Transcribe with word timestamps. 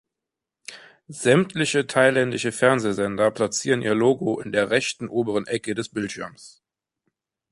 Sämtliche 1.09 1.85
thailändischen 1.85 2.51
Fernsehsender 2.51 3.29
platzieren 3.29 3.83
ihr 3.83 3.93
Logo 3.93 4.39
in 4.41 4.51
der 4.51 4.71
rechten 4.71 5.07
oberen 5.07 5.45
Ecke 5.45 5.75
des 5.75 5.89
Bildschirms. 5.89 6.63